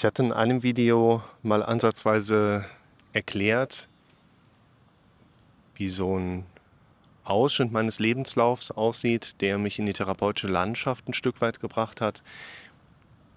[0.00, 2.64] Ich hatte in einem Video mal ansatzweise
[3.12, 3.86] erklärt,
[5.74, 6.46] wie so ein
[7.22, 12.22] Ausschnitt meines Lebenslaufs aussieht, der mich in die therapeutische Landschaft ein Stück weit gebracht hat,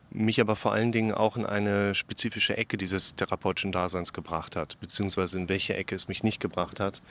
[0.10, 4.80] mich aber vor allen Dingen auch in eine spezifische Ecke dieses therapeutischen Daseins gebracht hat,
[4.80, 7.02] beziehungsweise in welche Ecke es mich nicht gebracht hat.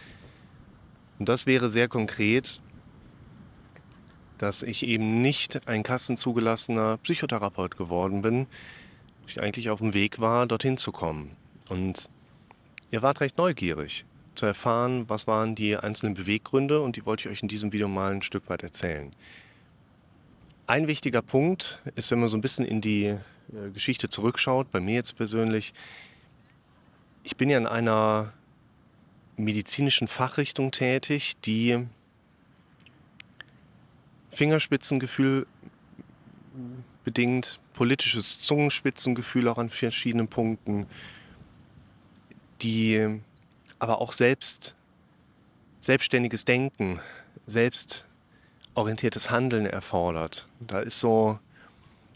[1.18, 2.62] Und das wäre sehr konkret,
[4.38, 8.46] dass ich eben nicht ein kassenzugelassener Psychotherapeut geworden bin,
[9.26, 11.36] ich eigentlich auf dem Weg war, dorthin zu kommen.
[11.68, 12.08] Und
[12.90, 17.28] ihr wart recht neugierig zu erfahren, was waren die einzelnen Beweggründe und die wollte ich
[17.28, 19.10] euch in diesem Video mal ein Stück weit erzählen.
[20.66, 23.18] Ein wichtiger Punkt ist, wenn man so ein bisschen in die äh,
[23.74, 25.74] Geschichte zurückschaut, bei mir jetzt persönlich,
[27.24, 28.32] ich bin ja in einer
[29.36, 31.86] medizinischen Fachrichtung tätig, die
[34.30, 35.46] Fingerspitzengefühl
[37.04, 40.86] bedingt, politisches Zungenspitzengefühl auch an verschiedenen Punkten,
[42.60, 43.20] die
[43.78, 44.74] aber auch selbst
[45.80, 47.00] selbstständiges Denken,
[47.46, 50.46] selbstorientiertes Handeln erfordert.
[50.60, 51.38] Da ist so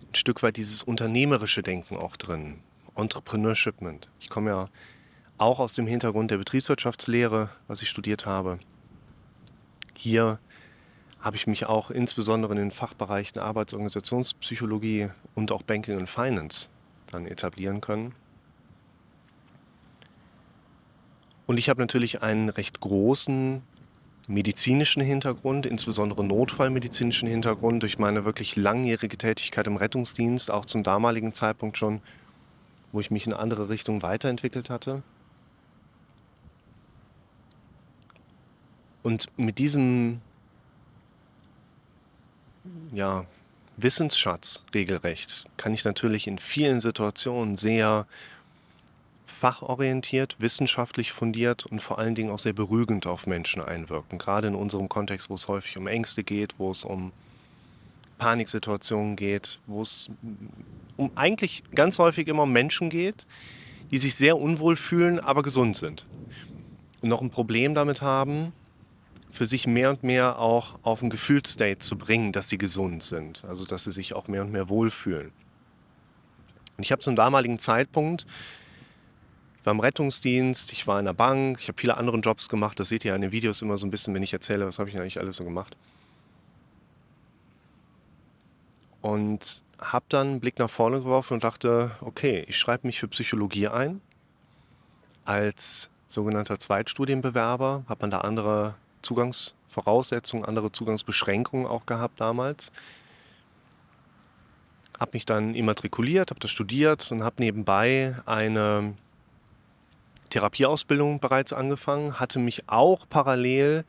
[0.03, 2.61] ein Stück weit dieses unternehmerische Denken auch drin,
[2.95, 3.75] Entrepreneurship.
[4.21, 4.69] Ich komme ja
[5.39, 8.59] auch aus dem Hintergrund der Betriebswirtschaftslehre, was ich studiert habe.
[9.95, 10.39] Hier
[11.27, 16.69] habe ich mich auch insbesondere in den Fachbereichen Arbeitsorganisationspsychologie und auch Banking und Finance
[17.11, 18.15] dann etablieren können.
[21.49, 23.61] Und ich habe natürlich einen recht großen
[24.29, 31.33] medizinischen Hintergrund, insbesondere notfallmedizinischen Hintergrund durch meine wirklich langjährige Tätigkeit im Rettungsdienst, auch zum damaligen
[31.33, 32.03] Zeitpunkt schon,
[32.93, 35.03] wo ich mich in andere Richtungen weiterentwickelt hatte.
[39.03, 40.21] Und mit diesem
[42.93, 43.25] ja,
[43.77, 48.07] Wissensschatz regelrecht kann ich natürlich in vielen Situationen sehr
[49.27, 54.19] fachorientiert, wissenschaftlich fundiert und vor allen Dingen auch sehr beruhigend auf Menschen einwirken.
[54.19, 57.13] Gerade in unserem Kontext, wo es häufig um Ängste geht, wo es um
[58.17, 60.09] Paniksituationen geht, wo es
[60.97, 63.27] um eigentlich ganz häufig immer um Menschen geht,
[63.91, 66.07] die sich sehr unwohl fühlen, aber gesund sind.
[67.03, 68.53] Und noch ein Problem damit haben,
[69.37, 73.45] für sich mehr und mehr auch auf ein Gefühlsstate zu bringen, dass sie gesund sind.
[73.45, 75.31] Also dass sie sich auch mehr und mehr wohlfühlen.
[76.77, 78.27] Und ich habe zum damaligen Zeitpunkt,
[79.61, 82.81] ich war im Rettungsdienst, ich war in der Bank, ich habe viele andere Jobs gemacht.
[82.81, 84.79] Das seht ihr ja in den Videos immer so ein bisschen, wenn ich erzähle, was
[84.79, 85.77] habe ich eigentlich alles so gemacht.
[89.03, 93.09] Und habe dann einen Blick nach vorne geworfen und dachte, okay, ich schreibe mich für
[93.09, 94.01] Psychologie ein.
[95.25, 98.77] Als sogenannter Zweitstudienbewerber hat man da andere
[99.07, 102.73] Zugangsvoraussetzungen, andere Zugangsbeschränkungen auch gehabt damals.
[104.99, 108.95] Habe mich dann immatrikuliert, habe das studiert und habe nebenbei eine
[110.31, 113.85] Therapieausbildung bereits angefangen, hatte mich auch parallel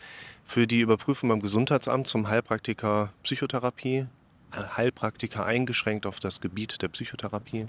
[0.45, 4.05] für die Überprüfung beim Gesundheitsamt zum Heilpraktiker Psychotherapie,
[4.51, 7.67] äh, Heilpraktiker eingeschränkt auf das Gebiet der Psychotherapie.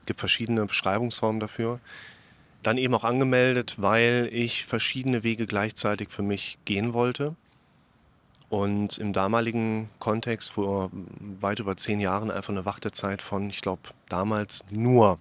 [0.00, 1.80] Es gibt verschiedene Beschreibungsformen dafür
[2.62, 7.34] dann eben auch angemeldet, weil ich verschiedene Wege gleichzeitig für mich gehen wollte.
[8.48, 10.90] Und im damaligen Kontext vor
[11.40, 15.18] weit über zehn Jahren einfach eine Wartezeit von, ich glaube, damals nur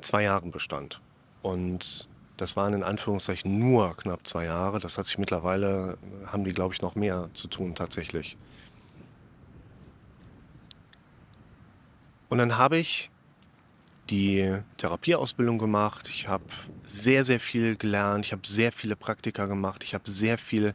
[0.00, 1.00] zwei Jahren bestand.
[1.42, 4.80] Und das waren in Anführungszeichen nur knapp zwei Jahre.
[4.80, 8.36] Das hat sich mittlerweile, haben die, glaube ich, noch mehr zu tun tatsächlich.
[12.28, 13.10] Und dann habe ich
[14.10, 16.08] die Therapieausbildung gemacht.
[16.08, 16.44] Ich habe
[16.84, 18.26] sehr, sehr viel gelernt.
[18.26, 19.84] Ich habe sehr viele Praktika gemacht.
[19.84, 20.74] Ich habe sehr viel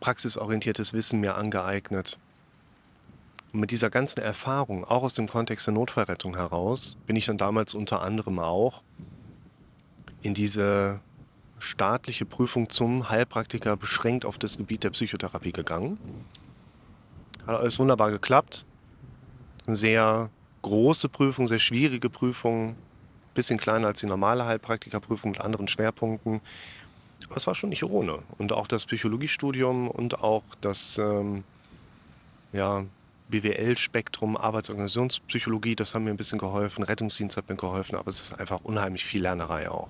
[0.00, 2.18] praxisorientiertes Wissen mir angeeignet.
[3.52, 7.38] Und mit dieser ganzen Erfahrung, auch aus dem Kontext der Notfallrettung heraus, bin ich dann
[7.38, 8.82] damals unter anderem auch
[10.22, 11.00] in diese
[11.58, 15.98] staatliche Prüfung zum Heilpraktiker beschränkt auf das Gebiet der Psychotherapie gegangen.
[17.46, 18.64] Hat alles wunderbar geklappt.
[19.66, 20.30] Sehr
[20.62, 22.76] große Prüfung, sehr schwierige Prüfung,
[23.34, 26.40] bisschen kleiner als die normale Heilpraktikerprüfung mit anderen Schwerpunkten.
[27.26, 28.18] Aber es war schon nicht ohne.
[28.38, 31.44] Und auch das Psychologiestudium und auch das ähm,
[32.52, 32.84] ja,
[33.28, 36.84] BWL-Spektrum, Arbeitsorganisationspsychologie, das haben mir ein bisschen geholfen.
[36.84, 39.88] Rettungsdienst hat mir geholfen, aber es ist einfach unheimlich viel Lernerei auch.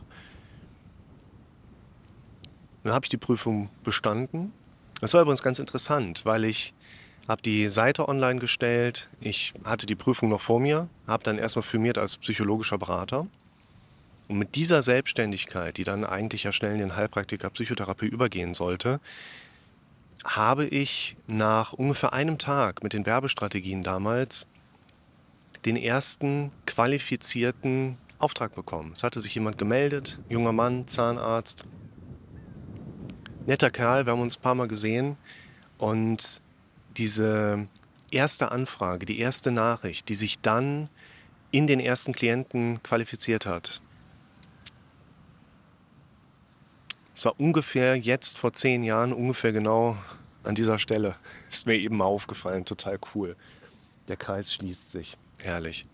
[2.84, 4.52] Dann habe ich die Prüfung bestanden.
[5.00, 6.74] Das war übrigens ganz interessant, weil ich
[7.28, 9.08] habe die Seite online gestellt.
[9.20, 13.26] Ich hatte die Prüfung noch vor mir, habe dann erstmal firmiert als psychologischer Berater.
[14.28, 19.00] Und mit dieser Selbstständigkeit, die dann eigentlich ja schnell in den Heilpraktiker Psychotherapie übergehen sollte,
[20.24, 24.46] habe ich nach ungefähr einem Tag mit den Werbestrategien damals
[25.64, 28.92] den ersten qualifizierten Auftrag bekommen.
[28.94, 31.64] Es hatte sich jemand gemeldet, junger Mann, Zahnarzt,
[33.46, 35.16] netter Kerl, wir haben uns ein paar Mal gesehen
[35.78, 36.40] und
[36.96, 37.66] diese
[38.10, 40.88] erste Anfrage, die erste Nachricht, die sich dann
[41.50, 43.80] in den ersten Klienten qualifiziert hat.
[47.14, 49.96] Es war ungefähr jetzt vor zehn Jahren, ungefähr genau
[50.44, 51.16] an dieser Stelle.
[51.50, 53.36] Ist mir eben mal aufgefallen, total cool.
[54.08, 55.16] Der Kreis schließt sich.
[55.38, 55.86] Herrlich.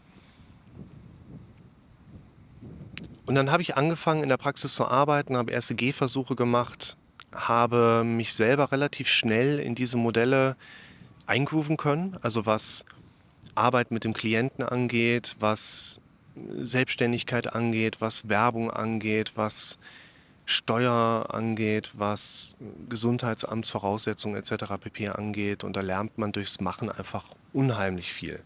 [3.26, 6.96] Und dann habe ich angefangen in der Praxis zu arbeiten, habe erste Gehversuche gemacht,
[7.30, 10.56] habe mich selber relativ schnell in diese Modelle
[11.28, 12.84] eingrooven können, also was
[13.54, 16.00] Arbeit mit dem Klienten angeht, was
[16.60, 19.78] Selbstständigkeit angeht, was Werbung angeht, was
[20.46, 22.56] Steuer angeht, was
[22.88, 24.64] Gesundheitsamtsvoraussetzungen etc.
[24.80, 25.08] pp.
[25.08, 25.62] angeht.
[25.62, 28.40] Und da lernt man durchs Machen einfach unheimlich viel.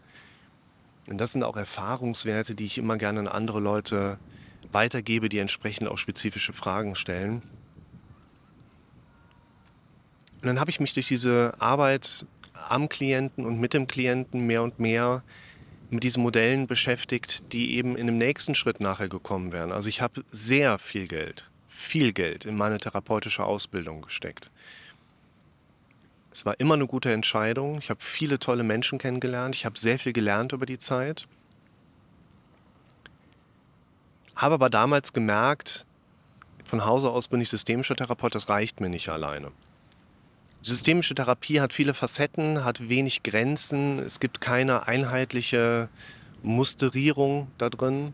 [1.07, 4.17] Und das sind auch Erfahrungswerte, die ich immer gerne an andere Leute
[4.71, 7.41] weitergebe, die entsprechend auch spezifische Fragen stellen.
[10.41, 14.63] Und dann habe ich mich durch diese Arbeit am Klienten und mit dem Klienten mehr
[14.63, 15.23] und mehr
[15.89, 19.71] mit diesen Modellen beschäftigt, die eben in dem nächsten Schritt nachher gekommen wären.
[19.71, 24.49] Also ich habe sehr viel Geld, viel Geld in meine therapeutische Ausbildung gesteckt.
[26.31, 27.77] Es war immer eine gute Entscheidung.
[27.77, 29.55] Ich habe viele tolle Menschen kennengelernt.
[29.55, 31.27] Ich habe sehr viel gelernt über die Zeit.
[34.35, 35.85] Habe aber damals gemerkt,
[36.65, 39.51] von Hause aus bin ich systemischer Therapeut, das reicht mir nicht alleine.
[40.63, 43.99] Systemische Therapie hat viele Facetten, hat wenig Grenzen.
[43.99, 45.89] Es gibt keine einheitliche
[46.41, 48.13] Musterierung da drin.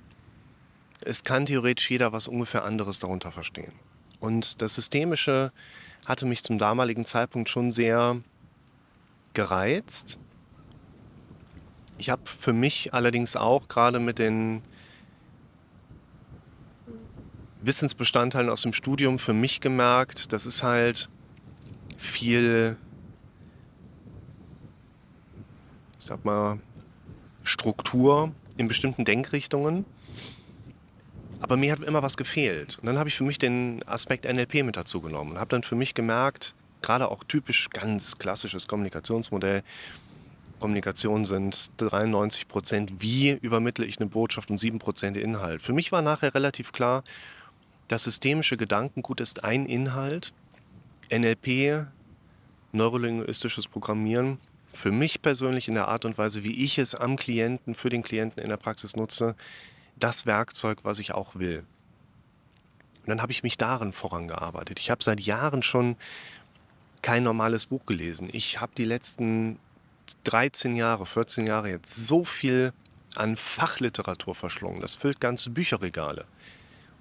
[1.06, 3.72] Es kann theoretisch jeder was ungefähr anderes darunter verstehen.
[4.20, 5.52] Und das Systemische
[6.08, 8.18] hatte mich zum damaligen Zeitpunkt schon sehr
[9.36, 10.18] gereizt.
[12.00, 14.64] Ich habe für mich allerdings auch gerade mit den
[17.62, 21.10] Wissensbestandteilen aus dem Studium für mich gemerkt, das ist halt
[22.00, 22.78] viel,
[26.00, 26.60] ich sag mal,
[27.44, 29.86] Struktur in bestimmten Denkrichtungen.
[31.42, 32.78] Aber mir hat immer was gefehlt.
[32.80, 35.64] Und dann habe ich für mich den Aspekt NLP mit dazu genommen und habe dann
[35.64, 39.64] für mich gemerkt, gerade auch typisch ganz klassisches Kommunikationsmodell,
[40.60, 45.62] Kommunikation sind 93 Prozent, wie übermittle ich eine Botschaft und 7 Prozent Inhalt.
[45.62, 47.04] Für mich war nachher relativ klar,
[47.88, 50.34] das systemische Gedankengut ist ein Inhalt
[51.10, 51.88] NLP,
[52.72, 54.40] neurolinguistisches Programmieren,
[54.74, 58.04] für mich persönlich in der Art und Weise, wie ich es am Klienten, für den
[58.04, 59.36] Klienten in der Praxis nutze,
[59.98, 61.64] das Werkzeug, was ich auch will.
[63.02, 64.80] Und dann habe ich mich darin vorangearbeitet.
[64.80, 65.96] Ich habe seit Jahren schon
[67.02, 68.30] kein normales Buch gelesen.
[68.32, 69.58] Ich habe die letzten
[70.26, 72.74] 13 Jahre, 14 Jahre jetzt so viel
[73.16, 74.82] an Fachliteratur verschlungen.
[74.82, 76.26] Das füllt ganze Bücherregale.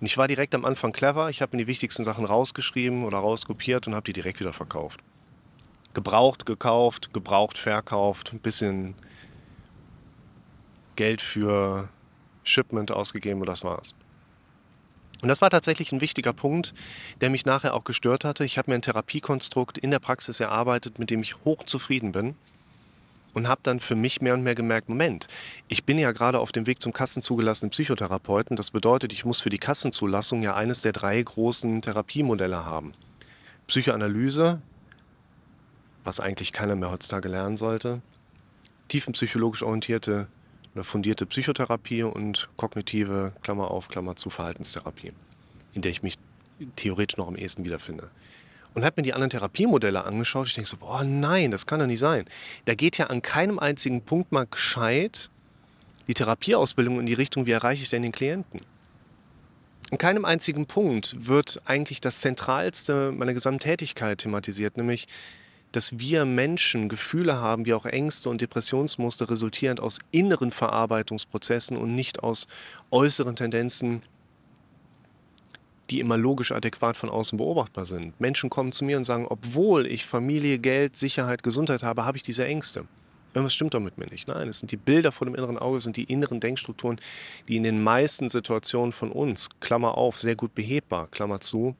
[0.01, 1.29] Und ich war direkt am Anfang clever.
[1.31, 5.01] Ich habe mir die wichtigsten Sachen rausgeschrieben oder rauskopiert und habe die direkt wieder verkauft.
[5.95, 8.95] Gebraucht, gekauft, gebraucht, verkauft, ein bisschen
[10.97, 11.89] Geld für
[12.45, 13.95] Shipment ausgegeben und das war's.
[15.21, 16.75] Und das war tatsächlich ein wichtiger Punkt,
[17.21, 18.45] der mich nachher auch gestört hatte.
[18.45, 22.37] Ich habe mir ein Therapiekonstrukt in der Praxis erarbeitet, mit dem ich hochzufrieden bin
[23.35, 25.29] und habe dann für mich mehr und mehr gemerkt, Moment,
[25.69, 28.57] ich bin ja gerade auf dem Weg zum kassenzugelassenen Psychotherapeuten.
[28.57, 32.93] Das bedeutet, ich muss für die Kassenzulassung ja eines der drei großen Therapiemodelle haben.
[33.67, 34.61] Psychoanalyse,
[36.05, 38.01] was eigentlich keiner mehr heutzutage lernen sollte,
[38.89, 40.27] tiefenpsychologisch orientierte
[40.75, 45.13] oder fundierte Psychotherapie und kognitive, Klammer auf, Klammer zu, Verhaltenstherapie,
[45.75, 46.15] in der ich mich
[46.77, 48.11] theoretisch noch am ehesten wiederfinde
[48.79, 50.47] und habe mir die anderen Therapiemodelle angeschaut.
[50.47, 52.27] Ich denke so, boah, nein, das kann doch nicht sein.
[52.65, 55.31] Da geht ja an keinem einzigen Punkt mal gescheit
[56.07, 58.61] die Therapieausbildung in die Richtung, wie erreiche ich denn den Klienten?
[59.91, 65.09] An keinem einzigen Punkt wird eigentlich das Zentralste meiner gesamten Tätigkeit thematisiert, nämlich,
[65.73, 71.97] dass wir Menschen Gefühle haben, wie auch Ängste und Depressionsmuster resultierend aus inneren Verarbeitungsprozessen und
[71.97, 72.47] nicht aus
[72.93, 74.03] äußeren Tendenzen,
[75.91, 78.21] die immer logisch adäquat von außen beobachtbar sind.
[78.21, 82.23] Menschen kommen zu mir und sagen, obwohl ich Familie, Geld, Sicherheit, Gesundheit habe, habe ich
[82.23, 82.85] diese Ängste.
[83.35, 84.27] Irgendwas stimmt doch mit mir nicht.
[84.29, 86.99] Nein, es sind die Bilder vor dem inneren Auge, es sind die inneren Denkstrukturen,
[87.47, 91.77] die in den meisten Situationen von uns, Klammer auf, sehr gut behebbar, Klammer zu,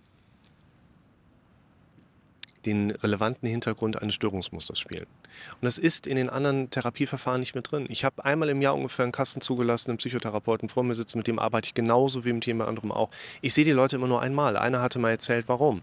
[2.67, 5.07] den relevanten Hintergrund eines Störungsmusters spielen.
[5.55, 7.87] Und das ist in den anderen Therapieverfahren nicht mehr drin.
[7.89, 11.69] Ich habe einmal im Jahr ungefähr einen kassenzugelassenen Psychotherapeuten vor mir sitzen, mit dem arbeite
[11.69, 13.11] ich genauso wie mit jemand anderem auch.
[13.41, 14.57] Ich sehe die Leute immer nur einmal.
[14.57, 15.83] Einer hatte mal erzählt, warum.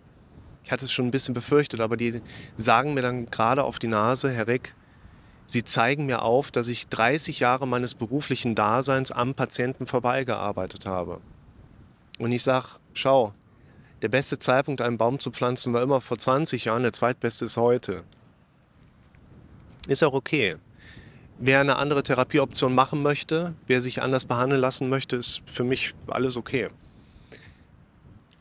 [0.64, 2.22] Ich hatte es schon ein bisschen befürchtet, aber die
[2.58, 4.74] sagen mir dann gerade auf die Nase, Herr Rick,
[5.48, 11.22] Sie zeigen mir auf, dass ich 30 Jahre meines beruflichen Daseins am Patienten vorbeigearbeitet habe.
[12.18, 13.32] Und ich sage, schau,
[14.06, 17.58] der beste Zeitpunkt, einen Baum zu pflanzen, war immer vor 20 Jahren, der zweitbeste ist
[17.58, 18.04] heute.
[19.88, 20.58] Ist auch okay.
[21.40, 25.96] Wer eine andere Therapieoption machen möchte, wer sich anders behandeln lassen möchte, ist für mich
[26.06, 26.68] alles okay.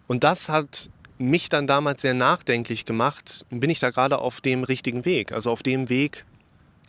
[0.06, 4.64] Und das hat mich dann damals sehr nachdenklich gemacht, bin ich da gerade auf dem
[4.64, 6.26] richtigen Weg, also auf dem Weg,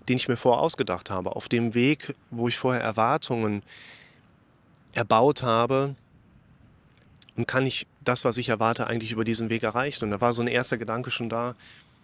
[0.10, 3.64] den ich mir vorher ausgedacht habe, auf dem Weg, wo ich vorher Erwartungen
[4.92, 5.96] erbaut habe
[7.38, 10.06] und kann ich das, was ich erwarte, eigentlich über diesen Weg erreichen.
[10.06, 11.56] Und da war so ein erster Gedanke schon da,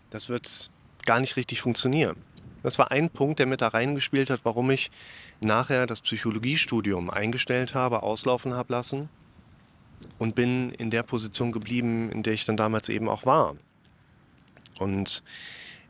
[0.10, 0.70] das wird
[1.05, 2.17] gar nicht richtig funktionieren.
[2.63, 4.91] Das war ein Punkt, der mit da reingespielt hat, warum ich
[5.39, 9.10] nachher das Psychologiestudium eingestellt habe, auslaufen habe lassen
[10.20, 13.55] und bin in der Position geblieben, in der ich dann damals eben auch war.
[14.77, 15.24] Und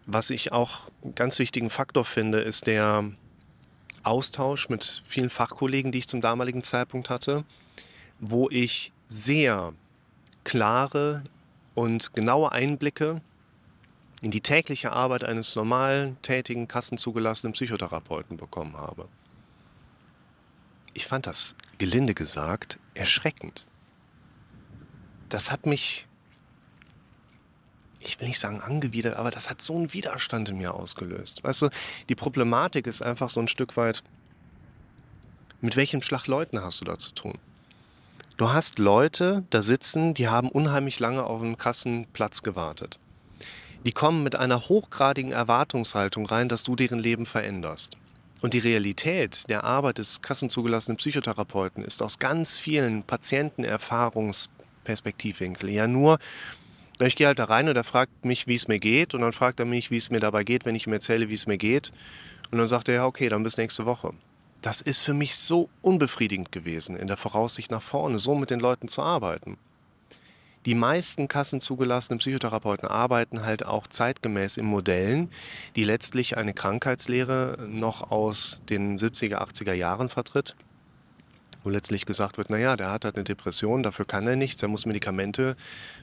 [0.05, 3.03] was ich auch einen ganz wichtigen Faktor finde, ist der
[4.03, 7.43] Austausch mit vielen Fachkollegen, die ich zum damaligen Zeitpunkt hatte,
[8.19, 9.73] wo ich sehr
[10.43, 11.23] klare
[11.75, 13.21] und genaue Einblicke
[14.21, 19.07] in die tägliche Arbeit eines normalen, tätigen, kassenzugelassenen Psychotherapeuten bekommen habe.
[20.93, 23.65] Ich fand das, gelinde gesagt, erschreckend.
[25.29, 26.05] Das hat mich
[28.03, 31.43] ich will nicht sagen angewidert, aber das hat so einen Widerstand in mir ausgelöst.
[31.43, 31.69] Weißt du,
[32.09, 34.03] die Problematik ist einfach so ein Stück weit,
[35.61, 37.37] mit welchem Schlag Leuten hast du da zu tun?
[38.41, 42.97] Du hast Leute da sitzen, die haben unheimlich lange auf einen Kassenplatz gewartet.
[43.85, 47.97] Die kommen mit einer hochgradigen Erwartungshaltung rein, dass du deren Leben veränderst.
[48.41, 56.17] Und die Realität der Arbeit des kassenzugelassenen Psychotherapeuten ist aus ganz vielen Patientenerfahrungsperspektivwinkeln ja nur
[56.99, 59.13] ich gehe halt da rein und er fragt mich, wie es mir geht.
[59.13, 61.35] Und dann fragt er mich, wie es mir dabei geht, wenn ich ihm erzähle, wie
[61.35, 61.91] es mir geht.
[62.49, 64.15] Und dann sagt er, ja, okay, dann bis nächste Woche.
[64.61, 68.59] Das ist für mich so unbefriedigend gewesen, in der Voraussicht nach vorne, so mit den
[68.59, 69.57] Leuten zu arbeiten.
[70.65, 75.31] Die meisten kassenzugelassenen Psychotherapeuten arbeiten halt auch zeitgemäß in Modellen,
[75.75, 80.55] die letztlich eine Krankheitslehre noch aus den 70er, 80er Jahren vertritt
[81.63, 84.69] wo letztlich gesagt wird, naja, der hat halt eine Depression, dafür kann er nichts, er
[84.69, 85.55] muss Medikamente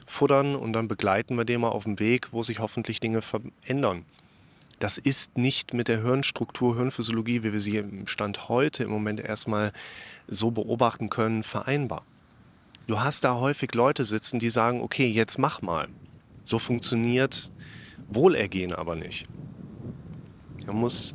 [0.07, 4.05] futtern und dann begleiten wir den mal auf dem Weg, wo sich hoffentlich Dinge verändern.
[4.79, 9.19] Das ist nicht mit der Hirnstruktur, Hirnphysiologie, wie wir sie im Stand heute im Moment
[9.19, 9.73] erstmal
[10.27, 12.03] so beobachten können, vereinbar.
[12.87, 15.89] Du hast da häufig Leute sitzen, die sagen, okay, jetzt mach mal.
[16.43, 17.51] So funktioniert
[18.07, 19.27] Wohlergehen aber nicht.
[20.65, 21.13] Man muss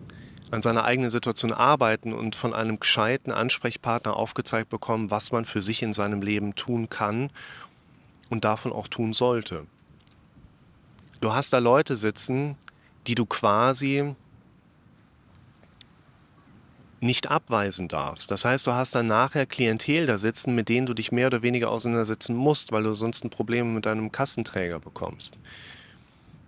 [0.51, 5.63] an seiner eigenen Situation arbeiten und von einem gescheiten Ansprechpartner aufgezeigt bekommen, was man für
[5.63, 7.31] sich in seinem Leben tun kann
[8.29, 9.67] und davon auch tun sollte.
[11.21, 12.57] Du hast da Leute sitzen,
[13.07, 14.15] die du quasi
[17.01, 18.31] nicht abweisen darfst.
[18.31, 21.43] Das heißt, du hast dann nachher Klientel da sitzen, mit denen du dich mehr oder
[21.43, 25.39] weniger auseinandersetzen musst, weil du sonst ein Problem mit deinem Kassenträger bekommst.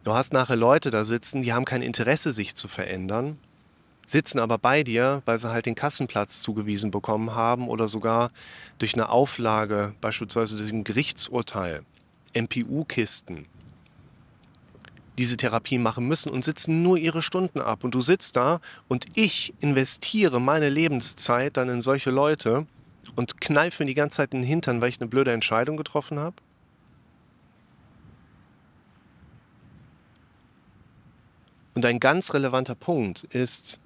[0.04, 3.38] Du hast nachher Leute da sitzen, die haben kein Interesse, sich zu verändern
[4.06, 8.30] sitzen aber bei dir, weil sie halt den Kassenplatz zugewiesen bekommen haben oder sogar
[8.78, 11.82] durch eine Auflage, beispielsweise durch ein Gerichtsurteil,
[12.32, 13.46] MPU-Kisten,
[15.18, 17.85] diese Therapie machen müssen und sitzen nur ihre Stunden ab.
[17.85, 22.66] Und du sitzt da und ich investiere meine Lebenszeit dann in solche Leute
[23.14, 26.18] und kneife mir die ganze Zeit in den Hintern, weil ich eine blöde Entscheidung getroffen
[26.18, 26.37] habe.
[31.75, 33.78] Und ein ganz relevanter Punkt ist,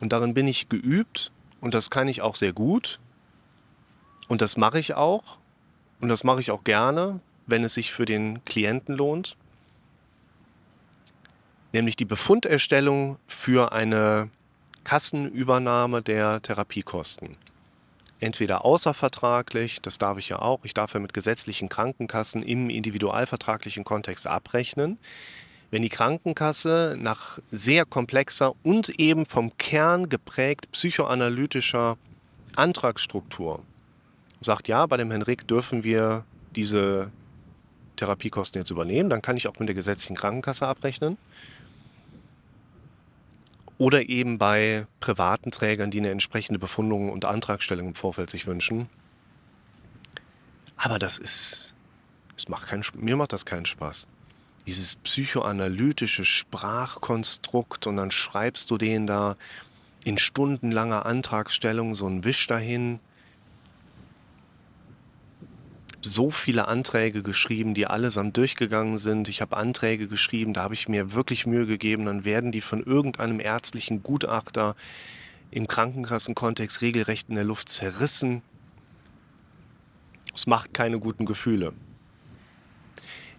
[0.00, 2.98] und darin bin ich geübt und das kann ich auch sehr gut.
[4.28, 5.38] Und das mache ich auch.
[6.00, 9.36] Und das mache ich auch gerne, wenn es sich für den Klienten lohnt.
[11.72, 14.28] Nämlich die Befunderstellung für eine
[14.84, 17.36] Kassenübernahme der Therapiekosten.
[18.18, 23.84] Entweder außervertraglich, das darf ich ja auch, ich darf ja mit gesetzlichen Krankenkassen im individualvertraglichen
[23.84, 24.98] Kontext abrechnen
[25.70, 31.96] wenn die Krankenkasse nach sehr komplexer und eben vom Kern geprägt psychoanalytischer
[32.56, 33.62] Antragsstruktur
[34.40, 36.24] sagt, ja, bei dem Henrik dürfen wir
[36.56, 37.10] diese
[37.96, 41.18] Therapiekosten jetzt übernehmen, dann kann ich auch mit der gesetzlichen Krankenkasse abrechnen.
[43.80, 48.88] Oder eben bei privaten Trägern, die eine entsprechende Befundung und Antragstellung im Vorfeld sich wünschen.
[50.76, 51.74] Aber das ist,
[52.36, 54.06] es macht keinen, mir macht das keinen Spaß
[54.66, 59.36] dieses psychoanalytische Sprachkonstrukt und dann schreibst du den da
[60.04, 63.00] in stundenlanger Antragstellung so einen Wisch dahin.
[66.00, 69.28] Habe so viele Anträge geschrieben, die allesamt durchgegangen sind.
[69.28, 72.06] Ich habe Anträge geschrieben, da habe ich mir wirklich Mühe gegeben.
[72.06, 74.76] Dann werden die von irgendeinem ärztlichen Gutachter
[75.50, 78.40] im Krankenkassenkontext regelrecht in der Luft zerrissen.
[80.34, 81.74] Es macht keine guten Gefühle.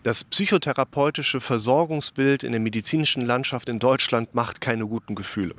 [0.04, 5.56] Das psychotherapeutische Versorgungsbild in der medizinischen Landschaft in Deutschland macht keine guten Gefühle.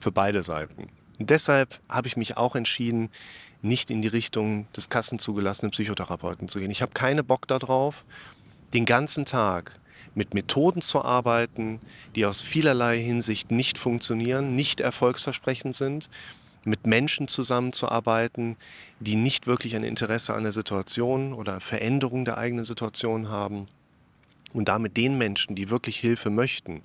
[0.00, 0.88] Für beide Seiten.
[1.18, 3.10] Und deshalb habe ich mich auch entschieden,
[3.64, 6.70] nicht in die Richtung des kassenzugelassenen Psychotherapeuten zu gehen.
[6.70, 8.04] Ich habe keine Bock darauf,
[8.72, 9.78] den ganzen Tag
[10.14, 11.80] mit Methoden zu arbeiten,
[12.14, 16.08] die aus vielerlei Hinsicht nicht funktionieren, nicht erfolgsversprechend sind,
[16.64, 18.56] mit Menschen zusammenzuarbeiten,
[19.00, 23.66] die nicht wirklich ein Interesse an der Situation oder Veränderung der eigenen Situation haben
[24.52, 26.82] und damit den Menschen, die wirklich Hilfe möchten,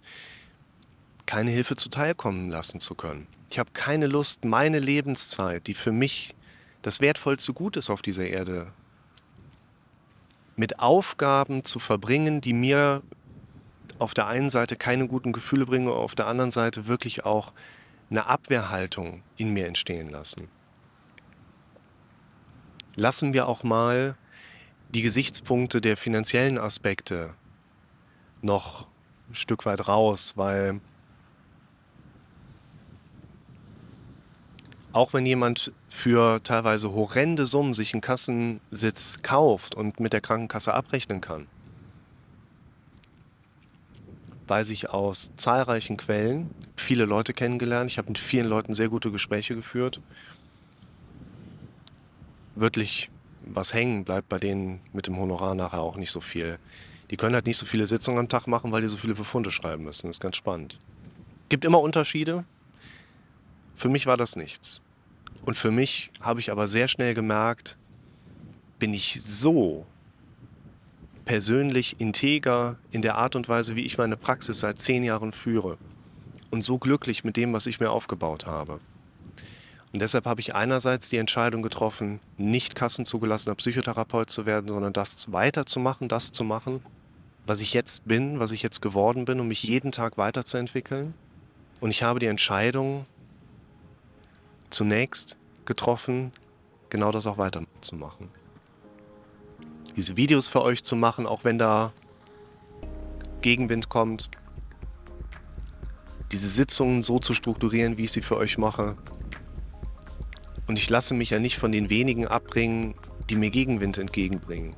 [1.25, 3.27] keine Hilfe zuteilkommen lassen zu können.
[3.51, 6.35] Ich habe keine Lust, meine Lebenszeit, die für mich
[6.81, 8.71] das wertvollste Gut ist auf dieser Erde,
[10.55, 13.01] mit Aufgaben zu verbringen, die mir
[13.97, 17.53] auf der einen Seite keine guten Gefühle bringen, auf der anderen Seite wirklich auch
[18.09, 20.47] eine Abwehrhaltung in mir entstehen lassen.
[22.95, 24.15] Lassen wir auch mal
[24.89, 27.33] die Gesichtspunkte der finanziellen Aspekte
[28.41, 28.87] noch
[29.29, 30.81] ein Stück weit raus, weil
[34.91, 40.73] auch wenn jemand für teilweise horrende Summen sich einen Kassensitz kauft und mit der Krankenkasse
[40.73, 41.47] abrechnen kann,
[44.47, 47.91] weiß ich aus zahlreichen Quellen, viele Leute kennengelernt.
[47.91, 50.01] Ich habe mit vielen Leuten sehr gute Gespräche geführt.
[52.55, 53.11] Wirklich
[53.45, 56.59] was hängen bleibt bei denen mit dem Honorar nachher auch nicht so viel.
[57.09, 59.51] Die können halt nicht so viele Sitzungen am Tag machen, weil die so viele Befunde
[59.51, 60.07] schreiben müssen.
[60.07, 60.79] Das ist ganz spannend.
[61.49, 62.43] Gibt immer Unterschiede.
[63.79, 64.81] Für mich war das nichts.
[65.45, 67.77] Und für mich habe ich aber sehr schnell gemerkt,
[68.77, 69.85] bin ich so
[71.23, 75.77] persönlich integer in der Art und Weise, wie ich meine Praxis seit zehn Jahren führe.
[76.51, 78.81] Und so glücklich mit dem, was ich mir aufgebaut habe.
[79.93, 85.31] Und deshalb habe ich einerseits die Entscheidung getroffen, nicht kassenzugelassener Psychotherapeut zu werden, sondern das
[85.31, 86.81] weiterzumachen, das zu machen,
[87.45, 91.13] was ich jetzt bin, was ich jetzt geworden bin, um mich jeden Tag weiterzuentwickeln.
[91.79, 93.05] Und ich habe die Entscheidung
[94.69, 96.31] zunächst getroffen,
[96.89, 98.29] genau das auch weiterzumachen
[99.99, 101.91] diese Videos für euch zu machen, auch wenn da
[103.41, 104.29] Gegenwind kommt.
[106.31, 108.95] Diese Sitzungen so zu strukturieren, wie ich sie für euch mache.
[110.67, 112.95] Und ich lasse mich ja nicht von den wenigen abbringen,
[113.29, 114.73] die mir Gegenwind entgegenbringen.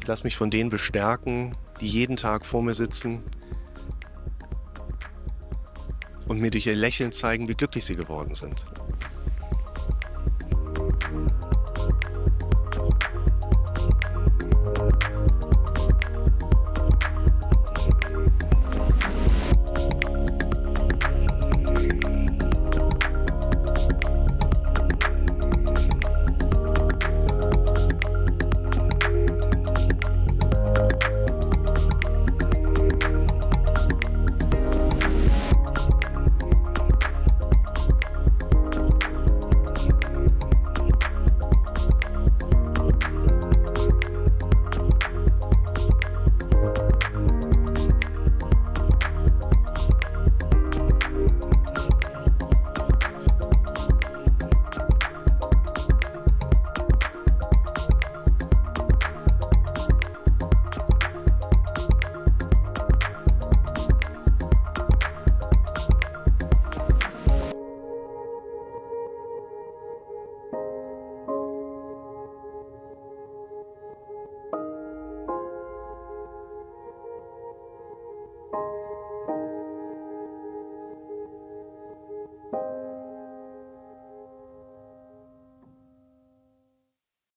[0.00, 3.22] Ich lasse mich von denen bestärken, die jeden Tag vor mir sitzen
[6.28, 8.62] und mir durch ihr Lächeln zeigen, wie glücklich sie geworden sind.